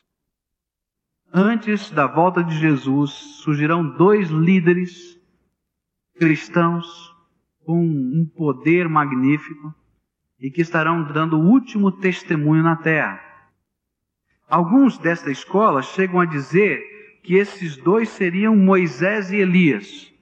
[1.33, 3.09] Antes da volta de Jesus,
[3.41, 5.19] surgirão dois líderes
[6.19, 7.12] cristãos
[7.65, 9.73] com um poder magnífico
[10.39, 13.33] e que estarão dando o último testemunho na terra.
[14.49, 16.82] Alguns desta escola chegam a dizer
[17.23, 20.13] que esses dois seriam Moisés e Elias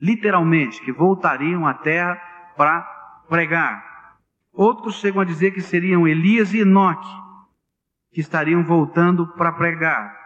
[0.00, 2.20] literalmente, que voltariam à terra
[2.56, 2.80] para
[3.28, 4.16] pregar.
[4.52, 7.08] Outros chegam a dizer que seriam Elias e Enoque,
[8.12, 10.18] que estariam voltando para pregar.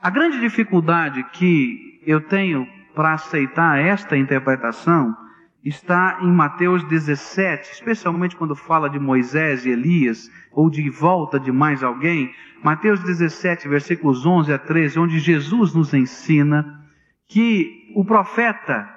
[0.00, 5.16] A grande dificuldade que eu tenho para aceitar esta interpretação
[5.64, 11.52] está em Mateus 17, especialmente quando fala de Moisés e Elias, ou de volta de
[11.52, 12.32] mais alguém.
[12.62, 16.80] Mateus 17, versículos 11 a 13, onde Jesus nos ensina
[17.28, 18.88] que o profeta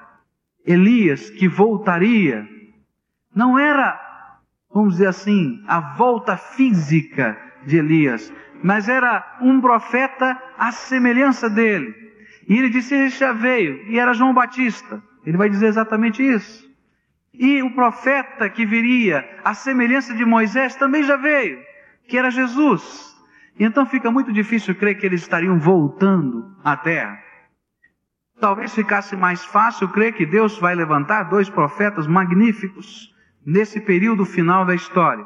[0.65, 2.47] Elias, que voltaria,
[3.34, 3.99] não era,
[4.73, 11.93] vamos dizer assim, a volta física de Elias, mas era um profeta à semelhança dele.
[12.47, 15.01] E ele disse: Ele já veio, e era João Batista.
[15.26, 16.66] Ele vai dizer exatamente isso.
[17.34, 21.60] E o profeta que viria à semelhança de Moisés também já veio,
[22.08, 23.14] que era Jesus.
[23.60, 27.20] E então fica muito difícil crer que eles estariam voltando à terra.
[28.40, 33.14] Talvez ficasse mais fácil crer que Deus vai levantar dois profetas magníficos
[33.46, 35.26] nesse período final da história.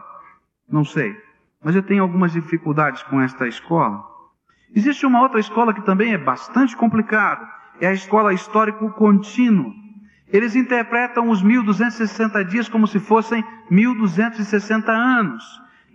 [0.69, 1.15] Não sei.
[1.63, 4.03] Mas eu tenho algumas dificuldades com esta escola.
[4.73, 7.47] Existe uma outra escola que também é bastante complicada.
[7.81, 9.73] É a escola histórico contínuo.
[10.31, 15.43] Eles interpretam os 1260 dias como se fossem 1260 anos.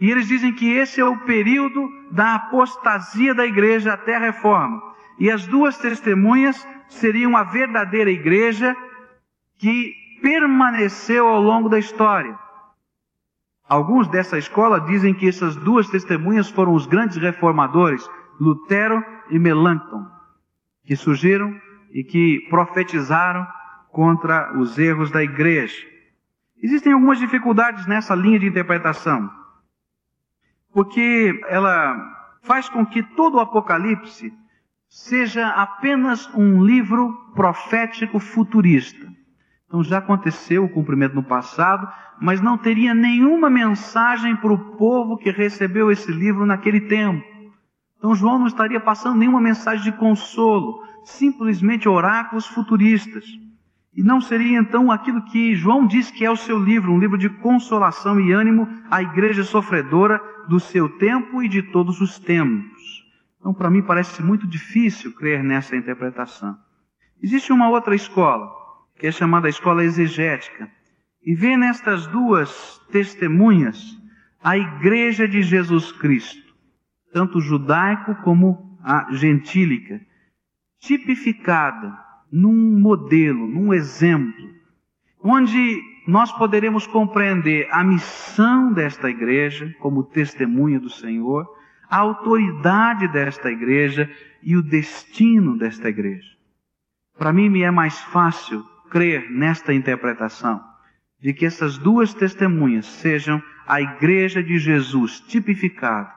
[0.00, 4.82] E eles dizem que esse é o período da apostasia da igreja até a reforma.
[5.18, 8.76] E as duas testemunhas seria uma verdadeira igreja
[9.58, 12.36] que permaneceu ao longo da história.
[13.68, 18.08] Alguns dessa escola dizem que essas duas testemunhas foram os grandes reformadores,
[18.40, 20.04] Lutero e Melanchthon,
[20.84, 21.54] que surgiram
[21.92, 23.46] e que profetizaram
[23.94, 25.86] contra os erros da igreja.
[26.60, 29.30] Existem algumas dificuldades nessa linha de interpretação,
[30.72, 31.96] porque ela
[32.42, 34.34] faz com que todo o Apocalipse
[34.88, 39.06] seja apenas um livro profético futurista.
[39.68, 41.88] Então já aconteceu o cumprimento no passado,
[42.20, 47.24] mas não teria nenhuma mensagem para o povo que recebeu esse livro naquele tempo.
[47.96, 53.24] Então João não estaria passando nenhuma mensagem de consolo, simplesmente oráculos futuristas.
[53.96, 57.16] E não seria então aquilo que João diz que é o seu livro, um livro
[57.16, 63.04] de consolação e ânimo à igreja sofredora do seu tempo e de todos os tempos.
[63.38, 66.56] Então, para mim, parece muito difícil crer nessa interpretação.
[67.22, 68.50] Existe uma outra escola,
[68.98, 70.68] que é chamada escola exegética,
[71.22, 73.96] e vê nestas duas testemunhas
[74.42, 76.52] a igreja de Jesus Cristo,
[77.12, 80.00] tanto judaico como a gentílica,
[80.80, 82.03] tipificada
[82.34, 84.50] num modelo, num exemplo,
[85.22, 91.46] onde nós poderemos compreender a missão desta igreja como testemunha do Senhor
[91.88, 94.10] a autoridade desta igreja
[94.42, 96.28] e o destino desta igreja.
[97.16, 100.60] Para mim, me é mais fácil crer nesta interpretação
[101.20, 106.12] de que essas duas testemunhas sejam a igreja de Jesus tipificada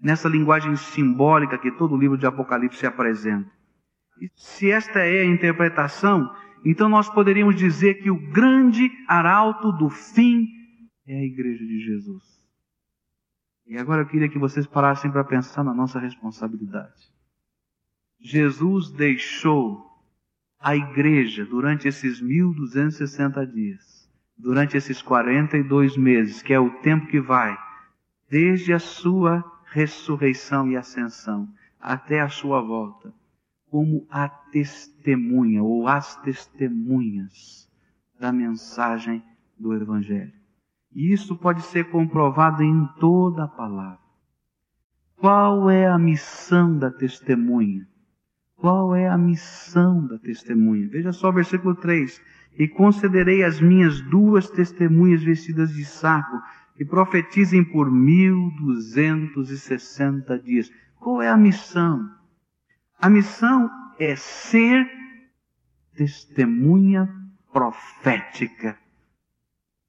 [0.00, 3.59] nessa linguagem simbólica que todo o livro de Apocalipse apresenta.
[4.34, 6.30] Se esta é a interpretação,
[6.64, 10.46] então nós poderíamos dizer que o grande arauto do fim
[11.06, 12.40] é a igreja de Jesus.
[13.66, 17.10] E agora eu queria que vocês parassem para pensar na nossa responsabilidade.
[18.20, 19.86] Jesus deixou
[20.58, 27.20] a igreja durante esses 1260 dias, durante esses 42 meses, que é o tempo que
[27.20, 27.56] vai
[28.28, 31.48] desde a sua ressurreição e ascensão
[31.80, 33.12] até a sua volta,
[33.70, 37.68] como a testemunha ou as testemunhas
[38.18, 39.22] da mensagem
[39.58, 40.32] do Evangelho.
[40.92, 44.00] E isso pode ser comprovado em toda a palavra.
[45.16, 47.86] Qual é a missão da testemunha?
[48.56, 50.88] Qual é a missão da testemunha?
[50.88, 52.20] Veja só o versículo 3.
[52.58, 56.36] E concederei as minhas duas testemunhas vestidas de saco,
[56.76, 60.70] que profetizem por mil duzentos e sessenta dias.
[60.98, 62.19] Qual é a missão?
[63.00, 64.86] A missão é ser
[65.94, 67.08] testemunha
[67.50, 68.78] profética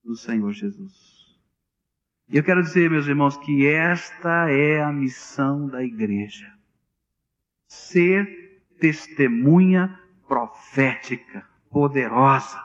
[0.03, 1.21] do Senhor Jesus.
[2.29, 6.49] E eu quero dizer, meus irmãos, que esta é a missão da igreja.
[7.67, 12.63] Ser testemunha profética, poderosa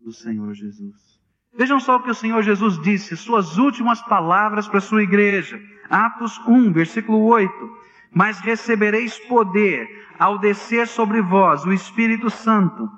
[0.00, 1.20] do Senhor Jesus.
[1.52, 5.60] Vejam só o que o Senhor Jesus disse, suas últimas palavras para a sua igreja.
[5.90, 7.77] Atos 1, versículo 8.
[8.12, 9.86] Mas recebereis poder
[10.18, 12.88] ao descer sobre vós o Espírito Santo,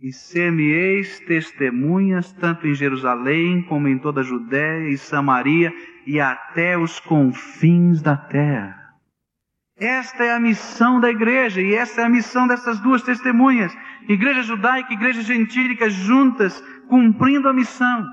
[0.00, 5.72] e ser-me-eis testemunhas tanto em Jerusalém como em toda a Judéia e Samaria
[6.06, 8.84] e até os confins da terra.
[9.76, 13.76] Esta é a missão da igreja e esta é a missão dessas duas testemunhas,
[14.08, 18.06] igreja judaica e igreja gentílica juntas, cumprindo a missão.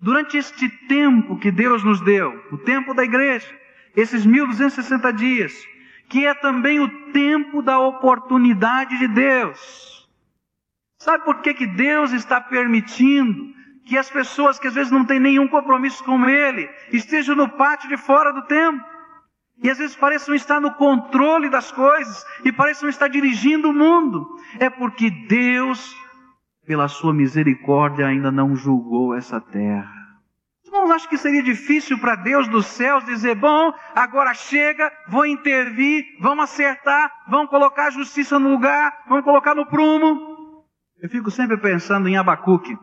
[0.00, 3.48] Durante este tempo que Deus nos deu, o tempo da igreja,
[3.96, 5.52] esses 1260 dias,
[6.08, 10.08] que é também o tempo da oportunidade de Deus.
[10.98, 13.52] Sabe por que, que Deus está permitindo
[13.84, 17.88] que as pessoas que às vezes não têm nenhum compromisso com Ele estejam no pátio
[17.88, 18.84] de fora do templo?
[19.62, 24.26] E às vezes parecem estar no controle das coisas e parecem estar dirigindo o mundo.
[24.58, 25.94] É porque Deus,
[26.66, 30.03] pela sua misericórdia, ainda não julgou essa terra.
[30.74, 36.04] Irmãos, acho que seria difícil para Deus dos céus dizer: bom, agora chega, vou intervir,
[36.18, 40.66] vamos acertar, vamos colocar a justiça no lugar, vamos colocar no prumo.
[41.00, 42.76] Eu fico sempre pensando em Abacuque.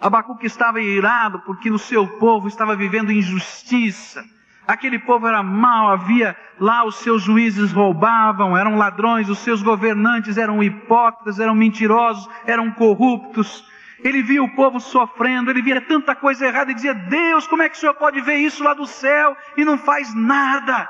[0.00, 4.24] Abacuque estava irado porque o seu povo estava vivendo injustiça
[4.66, 10.36] Aquele povo era mau, havia lá os seus juízes roubavam, eram ladrões, os seus governantes
[10.36, 13.64] eram hipócritas, eram mentirosos, eram corruptos.
[14.00, 17.68] Ele via o povo sofrendo, ele via tanta coisa errada e dizia: Deus, como é
[17.68, 20.88] que o senhor pode ver isso lá do céu e não faz nada?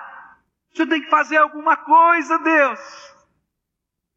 [0.72, 2.80] O senhor tem que fazer alguma coisa, Deus.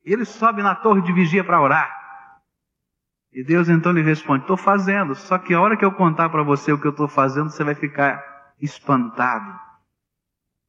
[0.06, 2.00] E ele sobe na torre de vigia para orar.
[3.32, 6.44] E Deus então lhe responde: Estou fazendo, só que a hora que eu contar para
[6.44, 8.24] você o que eu estou fazendo, você vai ficar
[8.60, 9.60] espantado.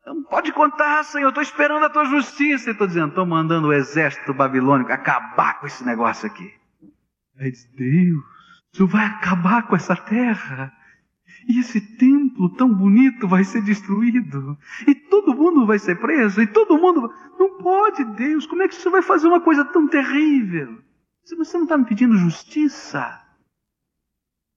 [0.05, 2.69] Não pode contar, Senhor, estou esperando a tua justiça.
[2.69, 6.60] E estou dizendo, estou mandando o exército babilônico acabar com esse negócio aqui.
[7.41, 8.23] Aí diz, Deus,
[8.73, 10.73] Senhor vai acabar com essa terra.
[11.49, 14.59] E esse templo tão bonito vai ser destruído.
[14.87, 16.43] E todo mundo vai ser preso.
[16.43, 17.11] E todo mundo.
[17.39, 18.47] Não pode, Deus.
[18.47, 20.79] Como é que você vai fazer uma coisa tão terrível?
[21.25, 23.21] Se você não está me pedindo justiça,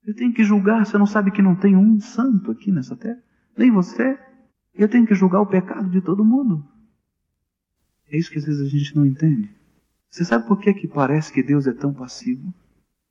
[0.06, 3.22] eu tenho que julgar, você não sabe que não tem um santo aqui nessa terra?
[3.56, 4.18] Nem você.
[4.74, 6.66] Eu tenho que julgar o pecado de todo mundo.
[8.08, 9.50] É isso que às vezes a gente não entende.
[10.10, 12.52] Você sabe por que, que parece que Deus é tão passivo?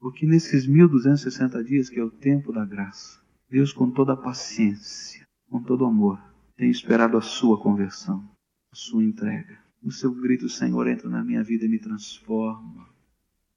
[0.04, 5.26] Porque nesses 1260 dias, que é o tempo da graça, Deus, com toda a paciência,
[5.50, 6.22] com todo o amor,
[6.58, 8.22] tem esperado a sua conversão,
[8.70, 9.58] a sua entrega.
[9.82, 12.86] O seu grito, Senhor, entra na minha vida e me transforma.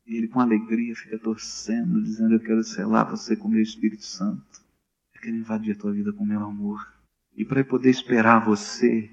[0.06, 4.04] E ele com alegria fica torcendo, dizendo: Eu quero selar você com o meu Espírito
[4.04, 4.62] Santo.
[5.16, 6.94] Eu quero invadir a tua vida com o meu amor.
[7.36, 9.10] E para poder esperar você,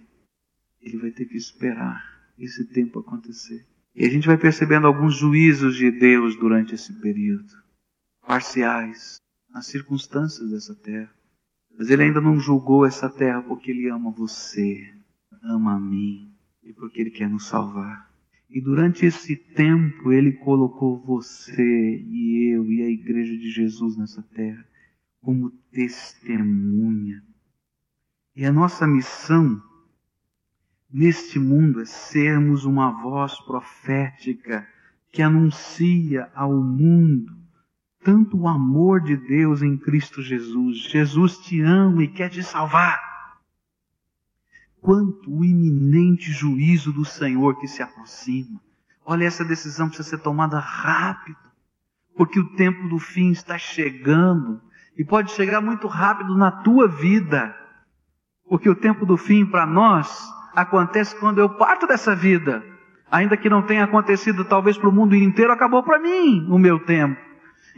[0.79, 3.65] ele vai ter que esperar esse tempo acontecer.
[3.95, 7.53] E a gente vai percebendo alguns juízos de Deus durante esse período,
[8.25, 9.17] parciais,
[9.49, 11.13] nas circunstâncias dessa terra.
[11.77, 14.91] Mas ele ainda não julgou essa terra porque ele ama você,
[15.43, 16.31] ama a mim
[16.63, 18.11] e porque ele quer nos salvar.
[18.49, 24.21] E durante esse tempo ele colocou você e eu e a igreja de Jesus nessa
[24.21, 24.63] terra
[25.21, 27.23] como testemunha.
[28.35, 29.61] E a nossa missão
[30.93, 34.67] neste mundo é sermos uma voz profética
[35.11, 37.43] que anuncia ao mundo
[38.03, 40.79] tanto o amor de Deus em Cristo Jesus.
[40.79, 43.01] Jesus te ama e quer te salvar
[44.81, 48.59] quanto o iminente juízo do Senhor que se aproxima.
[49.05, 51.37] Olha, essa decisão precisa ser tomada rápido,
[52.15, 54.61] porque o tempo do fim está chegando
[54.97, 57.55] e pode chegar muito rápido na tua vida,
[58.47, 60.21] porque o tempo do fim para nós
[60.55, 62.63] acontece quando eu parto dessa vida.
[63.11, 66.79] Ainda que não tenha acontecido talvez para o mundo inteiro, acabou para mim o meu
[66.79, 67.19] tempo.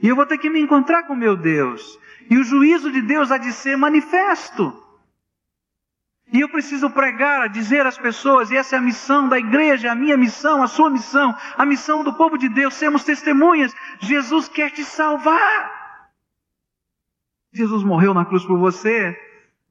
[0.01, 1.99] E eu vou ter que me encontrar com meu Deus.
[2.29, 4.73] E o juízo de Deus há de ser manifesto.
[6.31, 9.95] E eu preciso pregar, dizer às pessoas, e essa é a missão da igreja, a
[9.95, 13.73] minha missão, a sua missão, a missão do povo de Deus, sermos testemunhas.
[13.99, 16.09] Jesus quer te salvar.
[17.53, 19.17] Jesus morreu na cruz por você,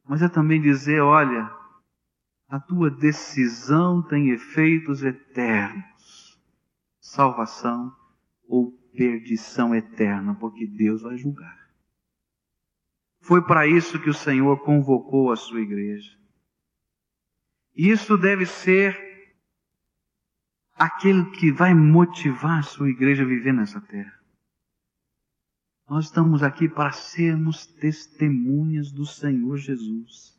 [0.09, 1.51] mas é também dizer: olha,
[2.55, 6.41] a tua decisão tem efeitos eternos
[7.01, 7.93] salvação
[8.47, 11.69] ou perdição eterna, porque Deus vai julgar.
[13.21, 16.17] Foi para isso que o Senhor convocou a sua igreja.
[17.75, 18.97] Isso deve ser
[20.77, 24.17] aquele que vai motivar a sua igreja a viver nessa terra.
[25.89, 30.34] Nós estamos aqui para sermos testemunhas do Senhor Jesus.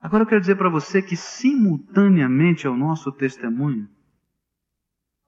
[0.00, 3.88] Agora eu quero dizer para você que simultaneamente ao nosso testemunho,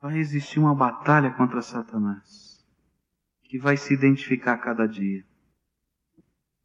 [0.01, 2.65] vai existir uma batalha contra Satanás,
[3.43, 5.25] que vai se identificar a cada dia.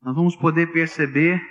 [0.02, 1.42] Nós vamos poder perceber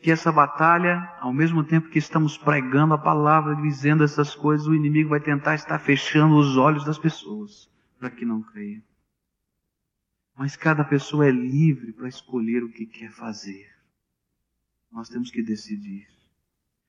[0.00, 4.74] que essa batalha, ao mesmo tempo que estamos pregando a palavra, dizendo essas coisas, o
[4.74, 8.82] inimigo vai tentar estar fechando os olhos das pessoas para que não creiam.
[10.34, 13.79] Mas cada pessoa é livre para escolher o que quer fazer.
[14.92, 16.06] Nós temos que decidir.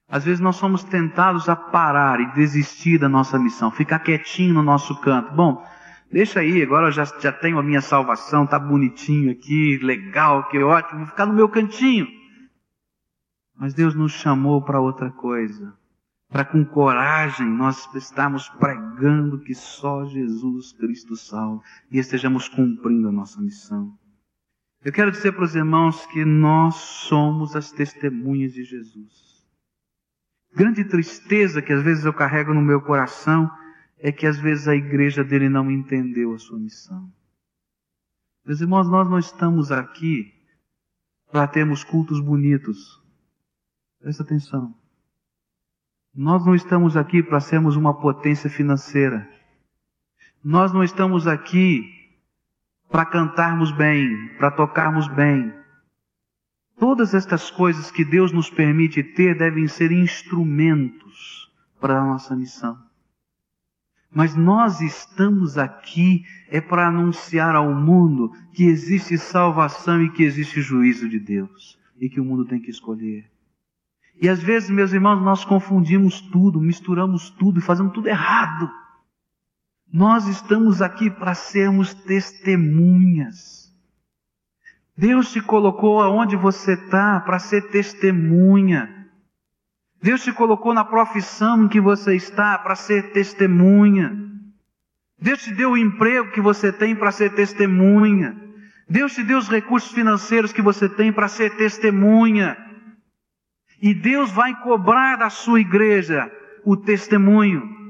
[0.08, 4.62] Às vezes nós somos tentados a parar e desistir da nossa missão, ficar quietinho no
[4.62, 5.34] nosso canto.
[5.34, 5.66] Bom,
[6.12, 10.60] deixa aí, agora eu já, já tenho a minha salvação, tá bonitinho aqui, legal, que
[10.60, 12.08] ótimo, vou ficar no meu cantinho.
[13.56, 15.74] Mas Deus nos chamou para outra coisa.
[16.28, 23.12] Para com coragem nós estarmos pregando que só Jesus Cristo salva e estejamos cumprindo a
[23.12, 23.98] nossa missão.
[24.84, 29.46] Eu quero dizer para os irmãos que nós somos as testemunhas de Jesus.
[30.54, 33.50] Grande tristeza que às vezes eu carrego no meu coração
[34.00, 37.14] é que às vezes a igreja dele não entendeu a sua missão.
[38.44, 40.34] Meus irmãos, nós não estamos aqui
[41.32, 43.00] para termos cultos bonitos.
[44.00, 44.76] Presta atenção.
[46.14, 49.30] Nós não estamos aqui para sermos uma potência financeira.
[50.44, 52.01] Nós não estamos aqui
[52.92, 55.54] para cantarmos bem, para tocarmos bem.
[56.78, 62.78] Todas estas coisas que Deus nos permite ter devem ser instrumentos para a nossa missão.
[64.14, 70.62] Mas nós estamos aqui é para anunciar ao mundo que existe salvação e que existe
[70.62, 73.32] juízo de Deus e que o mundo tem que escolher.
[74.22, 78.70] E às vezes, meus irmãos, nós confundimos tudo, misturamos tudo e fazemos tudo errado.
[79.92, 83.62] Nós estamos aqui para sermos testemunhas
[85.02, 89.08] Deus te colocou aonde você está para ser testemunha.
[90.00, 94.16] Deus te colocou na profissão em que você está para ser testemunha.
[95.20, 98.40] Deus te deu o emprego que você tem para ser testemunha.
[98.88, 102.56] Deus te deu os recursos financeiros que você tem para ser testemunha.
[103.82, 106.32] E Deus vai cobrar da sua igreja
[106.64, 107.81] o testemunho.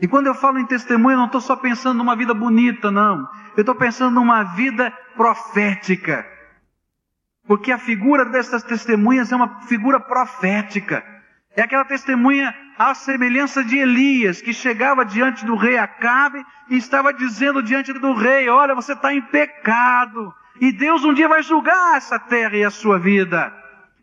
[0.00, 3.28] E quando eu falo em testemunho, eu não estou só pensando numa vida bonita, não.
[3.56, 6.24] Eu estou pensando numa vida profética.
[7.46, 11.04] Porque a figura dessas testemunhas é uma figura profética.
[11.56, 17.12] É aquela testemunha à semelhança de Elias, que chegava diante do rei Acabe e estava
[17.12, 20.32] dizendo diante do rei: Olha, você está em pecado.
[20.60, 23.52] E Deus um dia vai julgar essa terra e a sua vida.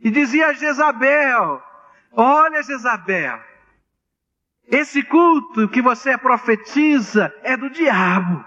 [0.02, 1.64] E dizia a Jezabel:
[2.12, 3.40] Olha, Jezabel,
[4.68, 8.44] esse culto que você profetiza é do diabo.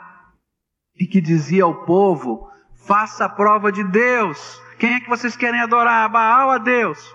[0.99, 2.49] E que dizia ao povo:
[2.87, 4.61] faça a prova de Deus.
[4.79, 6.09] Quem é que vocês querem adorar?
[6.09, 7.15] Baal a Deus?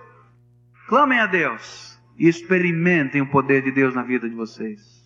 [0.87, 5.03] Clamem a Deus e experimentem o poder de Deus na vida de vocês.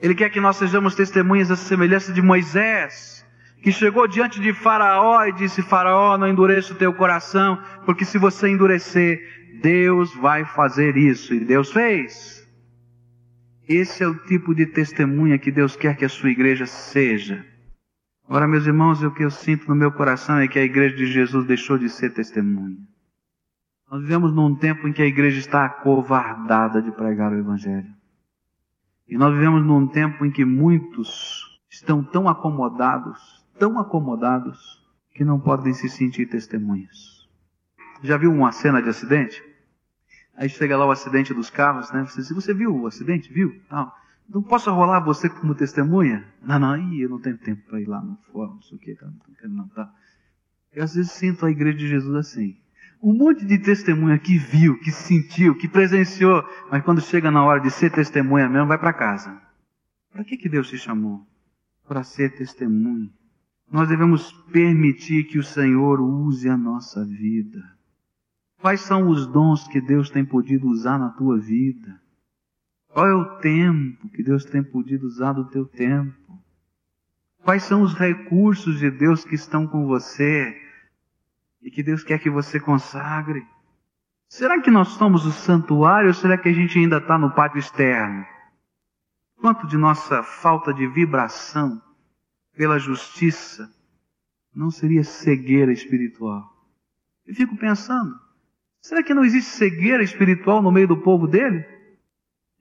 [0.00, 3.26] Ele quer que nós sejamos testemunhas da semelhança de Moisés,
[3.62, 8.16] que chegou diante de Faraó e disse: Faraó, não endureça o teu coração, porque se
[8.16, 9.20] você endurecer,
[9.60, 11.34] Deus vai fazer isso.
[11.34, 12.37] E Deus fez.
[13.68, 17.44] Esse é o tipo de testemunha que Deus quer que a sua igreja seja.
[18.26, 21.06] Agora, meus irmãos, o que eu sinto no meu coração é que a igreja de
[21.06, 22.78] Jesus deixou de ser testemunha.
[23.90, 27.92] Nós vivemos num tempo em que a igreja está acovardada de pregar o Evangelho.
[29.06, 34.82] E nós vivemos num tempo em que muitos estão tão acomodados, tão acomodados,
[35.14, 37.28] que não podem se sentir testemunhas.
[38.02, 39.42] Já viu uma cena de acidente?
[40.38, 42.04] Aí chega lá o acidente dos carros, né?
[42.04, 43.32] Você, você viu o acidente?
[43.32, 43.60] Viu?
[43.68, 43.90] Não.
[44.28, 46.24] Não posso rolar você como testemunha?
[46.40, 48.96] Não, não, eu não tenho tempo para ir lá no fórum, não sei o que,
[49.02, 49.92] não quero não, tá?
[50.72, 52.56] Eu às vezes sinto a igreja de Jesus assim.
[53.02, 57.60] Um monte de testemunha que viu, que sentiu, que presenciou, mas quando chega na hora
[57.60, 59.40] de ser testemunha mesmo, vai para casa.
[60.12, 61.26] Para que, que Deus te chamou?
[61.86, 63.10] Para ser testemunha.
[63.72, 67.77] Nós devemos permitir que o Senhor use a nossa vida
[68.60, 72.00] Quais são os dons que Deus tem podido usar na tua vida?
[72.88, 76.42] Qual é o tempo que Deus tem podido usar do teu tempo?
[77.44, 80.60] Quais são os recursos de Deus que estão com você
[81.62, 83.46] e que Deus quer que você consagre?
[84.28, 87.58] Será que nós somos o santuário ou será que a gente ainda está no pátio
[87.58, 88.26] externo?
[89.36, 91.80] Quanto de nossa falta de vibração
[92.56, 93.72] pela justiça
[94.52, 96.44] não seria cegueira espiritual?
[97.24, 98.18] Eu fico pensando,
[98.88, 101.62] Será que não existe cegueira espiritual no meio do povo dele?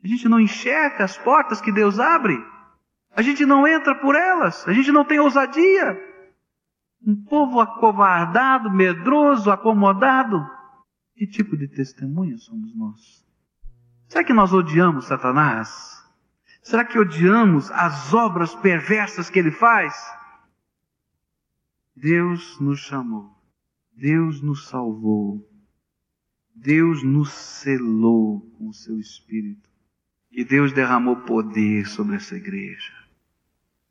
[0.03, 2.37] A gente não enxerga as portas que Deus abre.
[3.15, 4.67] A gente não entra por elas.
[4.67, 5.97] A gente não tem ousadia.
[7.01, 10.45] Um povo acovardado, medroso, acomodado.
[11.15, 13.25] Que tipo de testemunha somos nós?
[14.09, 16.05] Será que nós odiamos Satanás?
[16.61, 19.95] Será que odiamos as obras perversas que ele faz?
[21.95, 23.31] Deus nos chamou,
[23.95, 25.47] Deus nos salvou,
[26.59, 29.69] Deus nos selou com o seu Espírito
[30.31, 32.93] e Deus derramou poder sobre essa igreja.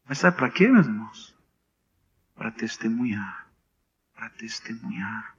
[0.07, 1.35] Mas sabe para quê, meus irmãos?
[2.35, 3.49] Para testemunhar.
[4.15, 5.37] Para testemunhar.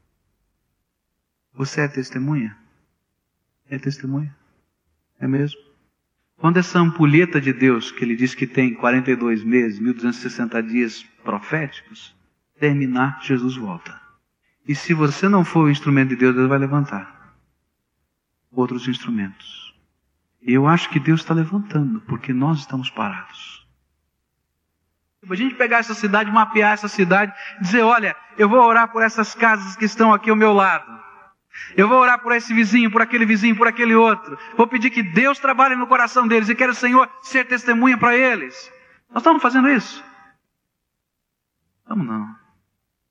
[1.54, 2.58] Você é testemunha?
[3.70, 4.34] É testemunha?
[5.20, 5.60] É mesmo?
[6.38, 12.16] Quando essa ampulheta de Deus, que ele diz que tem 42 meses, 1260 dias proféticos,
[12.58, 14.00] terminar, Jesus volta.
[14.66, 17.17] E se você não for o instrumento de Deus, Deus vai levantar
[18.52, 19.74] outros instrumentos.
[20.42, 23.68] Eu acho que Deus está levantando, porque nós estamos parados.
[25.30, 29.36] A gente pegar essa cidade, mapear essa cidade, dizer: olha, eu vou orar por essas
[29.36, 30.98] casas que estão aqui ao meu lado.
[31.76, 34.38] Eu vou orar por esse vizinho, por aquele vizinho, por aquele outro.
[34.56, 38.72] Vou pedir que Deus trabalhe no coração deles e quero, Senhor, ser testemunha para eles.
[39.10, 40.04] Nós estamos fazendo isso?
[41.82, 42.36] Estamos não.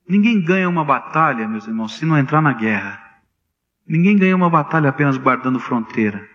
[0.08, 3.05] Ninguém ganha uma batalha, meus irmãos, se não entrar na guerra.
[3.86, 6.28] Ninguém ganha uma batalha apenas guardando fronteira.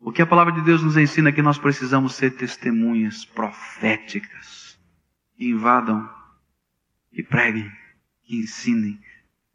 [0.00, 4.78] O que a palavra de Deus nos ensina é que nós precisamos ser testemunhas proféticas.
[5.36, 6.08] Que invadam,
[7.10, 7.70] que preguem,
[8.22, 8.98] que ensinem,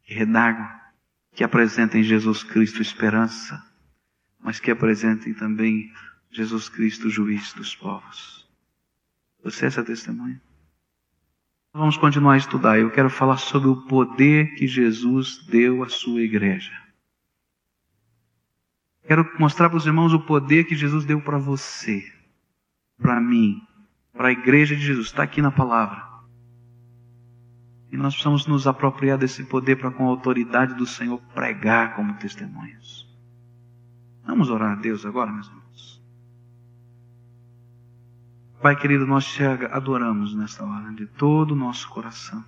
[0.04, 0.80] que redagam
[1.32, 3.64] que apresentem Jesus Cristo esperança,
[4.38, 5.92] mas que apresentem também
[6.30, 8.48] Jesus Cristo juiz dos povos.
[9.42, 10.40] Você é essa testemunha?
[11.72, 12.78] Vamos continuar a estudar.
[12.78, 16.72] Eu quero falar sobre o poder que Jesus deu à sua igreja.
[19.06, 22.04] Quero mostrar para os irmãos o poder que Jesus deu para você,
[22.98, 23.60] para mim,
[24.12, 25.06] para a igreja de Jesus.
[25.06, 26.08] Está aqui na palavra.
[27.90, 32.14] E nós precisamos nos apropriar desse poder para, com a autoridade do Senhor, pregar como
[32.14, 33.08] testemunhos.
[34.24, 36.00] Vamos orar a Deus agora, meus irmãos.
[38.62, 42.44] Pai querido, nós te adoramos nesta hora de todo o nosso coração.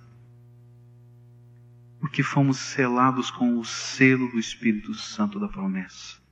[1.99, 6.22] Porque fomos selados com o selo do Espírito Santo da promessa.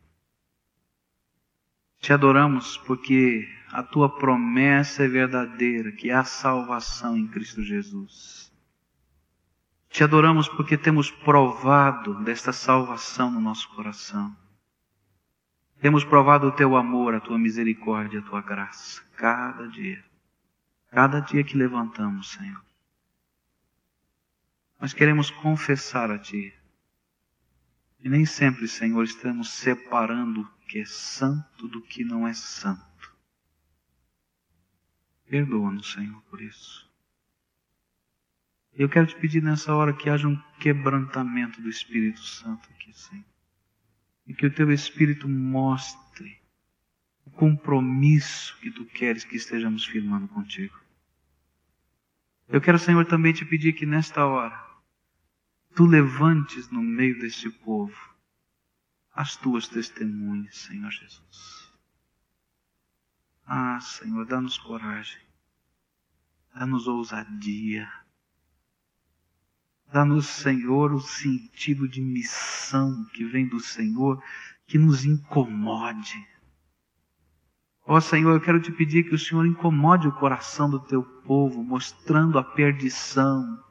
[2.02, 8.52] Te adoramos porque a tua promessa é verdadeira, que há salvação em Cristo Jesus.
[9.88, 14.36] Te adoramos porque temos provado desta salvação no nosso coração.
[15.80, 20.04] Temos provado o teu amor, a tua misericórdia, a tua graça, cada dia.
[20.90, 22.66] Cada dia que levantamos, Senhor.
[24.80, 26.52] Nós queremos confessar a Ti.
[28.04, 33.16] E nem sempre, Senhor, estamos separando o que é santo do que não é santo.
[35.30, 36.90] Perdoa-nos, Senhor, por isso.
[38.74, 43.26] Eu quero te pedir nessa hora que haja um quebrantamento do Espírito Santo aqui, Senhor.
[44.26, 46.42] E que o teu Espírito mostre
[47.24, 50.80] o compromisso que tu queres que estejamos firmando contigo.
[52.48, 54.71] Eu quero, Senhor, também te pedir que nesta hora
[55.76, 57.96] tu levantes no meio deste povo
[59.14, 61.72] as tuas testemunhas, Senhor Jesus.
[63.46, 65.22] Ah, Senhor, dá-nos coragem,
[66.54, 67.90] dá-nos ousadia
[69.92, 74.24] Dá-nos, Senhor, o sentido de missão que vem do Senhor,
[74.66, 76.16] que nos incomode.
[77.86, 81.04] Ó oh, Senhor, eu quero te pedir que o Senhor incomode o coração do teu
[81.04, 83.62] povo, mostrando a perdição,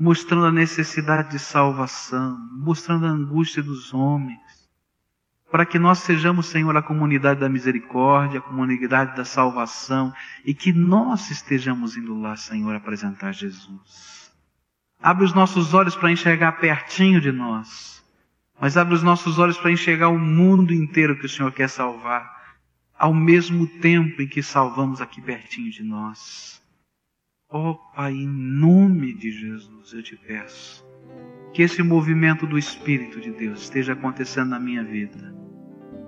[0.00, 4.40] mostrando a necessidade de salvação, mostrando a angústia dos homens,
[5.50, 10.10] para que nós sejamos, Senhor, a comunidade da misericórdia, a comunidade da salvação,
[10.42, 14.32] e que nós estejamos indo lá, Senhor, apresentar Jesus.
[15.02, 18.02] Abre os nossos olhos para enxergar pertinho de nós.
[18.58, 22.56] Mas abre os nossos olhos para enxergar o mundo inteiro que o Senhor quer salvar.
[22.98, 26.59] Ao mesmo tempo em que salvamos aqui pertinho de nós.
[27.52, 30.86] Ó oh, Pai, em nome de Jesus, eu te peço
[31.52, 35.34] que esse movimento do Espírito de Deus esteja acontecendo na minha vida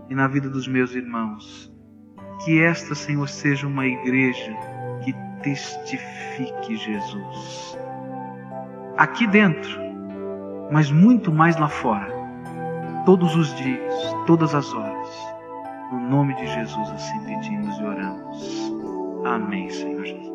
[0.09, 1.75] e na vida dos meus irmãos.
[2.45, 4.57] Que esta, Senhor, seja uma igreja
[5.05, 5.13] que
[5.43, 7.77] testifique Jesus
[8.97, 9.81] aqui dentro,
[10.71, 12.13] mas muito mais lá fora.
[13.05, 13.95] Todos os dias,
[14.29, 15.09] todas as horas.
[15.91, 18.73] No nome de Jesus assim pedimos e oramos.
[19.25, 20.32] Amém, Senhor Jesus.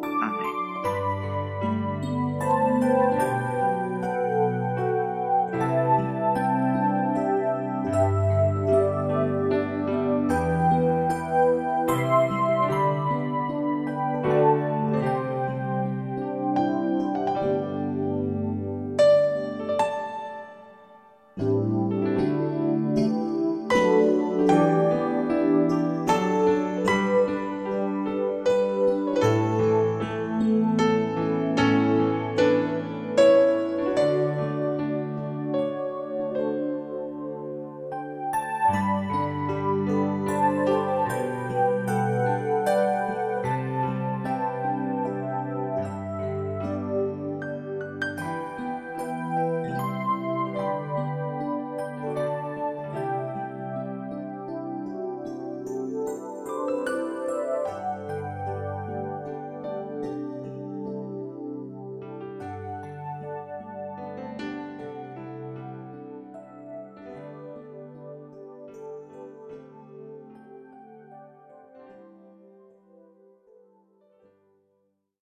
[2.87, 3.46] Música